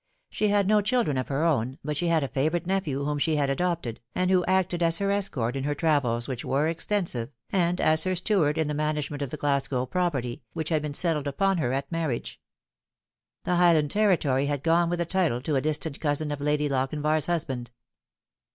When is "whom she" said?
3.05-3.35